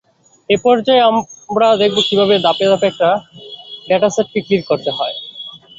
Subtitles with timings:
[0.49, 3.09] এ পর্যায়ে আমরা দেখবো কীভাবে ধাপে ধাপে একটি
[3.87, 5.15] ডেটাসেটকে ক্লিন করতে হয়।